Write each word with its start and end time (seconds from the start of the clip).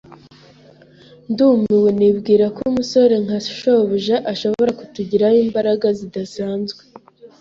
Ndumiwe 1.31 1.89
nibwira 1.99 2.45
ko 2.55 2.61
umusore 2.71 3.15
nka 3.25 3.37
shobuja 3.57 4.15
ashobora 4.31 4.71
kutugiraho 4.79 5.37
imbaraga 5.45 5.87
zidasanzwe. 5.99 6.81